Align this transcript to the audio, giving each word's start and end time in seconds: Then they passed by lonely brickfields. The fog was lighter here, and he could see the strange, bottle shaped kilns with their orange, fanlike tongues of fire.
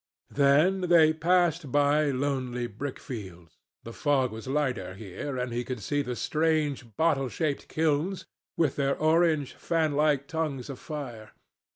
Then 0.31 0.81
they 0.89 1.13
passed 1.13 1.71
by 1.71 2.05
lonely 2.05 2.65
brickfields. 2.65 3.57
The 3.83 3.93
fog 3.93 4.31
was 4.31 4.47
lighter 4.47 4.95
here, 4.95 5.37
and 5.37 5.53
he 5.53 5.63
could 5.63 5.79
see 5.83 6.01
the 6.01 6.15
strange, 6.15 6.97
bottle 6.97 7.29
shaped 7.29 7.67
kilns 7.67 8.25
with 8.57 8.77
their 8.77 8.97
orange, 8.97 9.53
fanlike 9.53 10.27
tongues 10.27 10.71
of 10.71 10.79
fire. 10.79 11.33